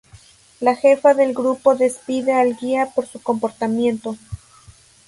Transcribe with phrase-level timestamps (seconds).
[0.61, 4.17] La jefa del grupo despide al guía por su comportamiento.